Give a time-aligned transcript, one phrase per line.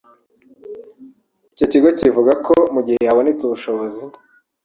[1.53, 4.03] Iki kigo kivuga ko mu gihe habonetse ubushobozi